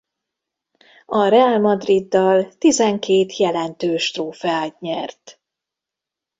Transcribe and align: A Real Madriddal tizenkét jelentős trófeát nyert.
A 1.05 1.27
Real 1.29 1.59
Madriddal 1.59 2.53
tizenkét 2.57 3.35
jelentős 3.37 4.11
trófeát 4.11 4.79
nyert. 4.79 5.39